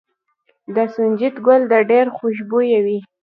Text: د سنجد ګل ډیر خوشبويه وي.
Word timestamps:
د 0.75 0.77
سنجد 0.93 1.35
ګل 1.45 1.61
ډیر 1.91 2.05
خوشبويه 2.15 2.79
وي. 2.85 2.99